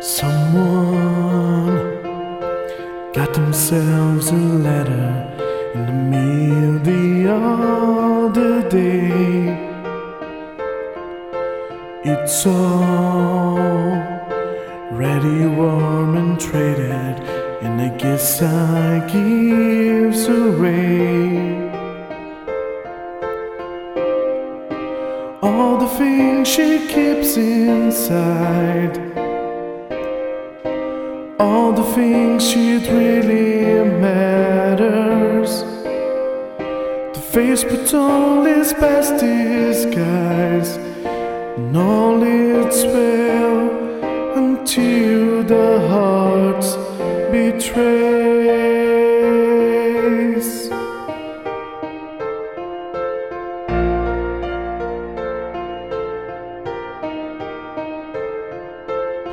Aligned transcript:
Someone 0.00 1.74
got 3.12 3.34
themselves 3.34 4.30
a 4.30 4.36
letter 4.36 5.72
in 5.74 5.86
the 5.86 5.92
mail 5.92 6.78
the 6.78 7.28
other 7.32 8.68
day. 8.68 9.58
It's 12.04 12.46
all 12.46 13.56
ready, 14.92 15.46
warm, 15.46 16.16
and 16.16 16.40
traded, 16.40 17.18
and 17.60 17.80
I 17.80 17.88
guess 17.98 18.40
I 18.40 19.00
gives 19.12 20.28
away. 20.28 21.58
All 25.42 25.76
the 25.76 25.88
things 25.88 26.46
she 26.46 26.86
keeps 26.86 27.36
inside 27.36 29.08
all 31.38 31.72
the 31.72 31.84
things 31.94 32.52
it 32.56 32.88
really 32.90 33.84
matters. 34.00 35.62
The 37.14 37.20
face 37.32 37.62
puts 37.64 37.94
on 37.94 38.46
its 38.46 38.72
best 38.72 39.18
disguise, 39.20 40.76
and 41.56 41.76
all 41.76 42.22
it's 42.22 42.84
well 42.84 43.70
until 44.36 45.42
the 45.44 45.88
heart's 45.88 46.76
betrays. 47.30 48.58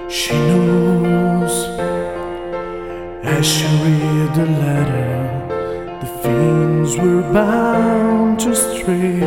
She 0.09 0.33
knows 0.33 0.94
she 3.45 3.67
read 3.83 4.33
the 4.33 4.45
letter, 4.63 5.17
the 6.01 6.07
things 6.23 6.97
were 6.97 7.21
bound 7.31 8.39
to 8.39 8.55
stray. 8.55 9.19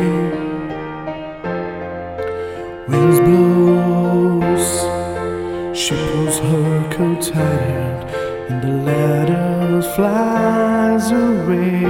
Winds 2.89 3.19
blows, 3.27 4.67
she 5.77 5.95
pulls 5.95 6.37
her 6.39 6.89
coat 6.91 7.21
tighter, 7.21 7.95
and 8.49 8.61
the 8.61 8.73
letter 8.91 9.81
flies 9.95 11.11
away. 11.11 11.85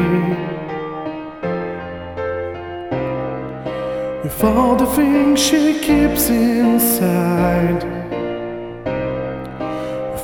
With 4.24 4.44
all 4.44 4.76
the 4.76 4.86
things 4.98 5.40
she 5.40 5.80
keeps 5.80 6.30
inside 6.30 7.84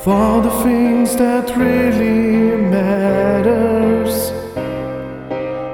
all 0.07 0.39
the 0.39 0.51
things 0.63 1.15
that 1.15 1.49
really 1.57 2.55
matters. 2.69 4.29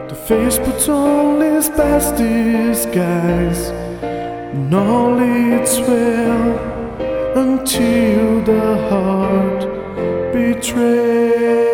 The 0.09 0.15
face 0.15 0.57
puts 0.57 0.87
on 0.87 1.41
its 1.41 1.67
best 1.67 2.15
disguise, 2.15 3.69
and 4.01 4.73
all 4.73 5.17
it's 5.19 5.79
well 5.79 7.37
until 7.37 8.41
the 8.43 8.77
heart 8.89 9.61
betrays. 10.33 11.70